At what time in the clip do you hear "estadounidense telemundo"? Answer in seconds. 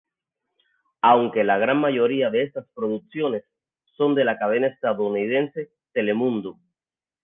4.65-6.57